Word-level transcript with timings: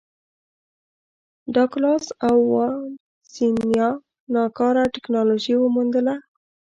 ډاګلاس 1.53 2.05
او 2.27 2.37
وانسینا 2.53 3.87
ناکاره 4.33 4.83
ټکنالوژي 4.95 5.55
وموندله. 5.59 6.15